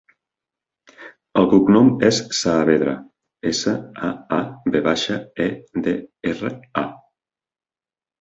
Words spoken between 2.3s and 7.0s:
Saavedra: essa, a, a, ve baixa, e, de, erra, a.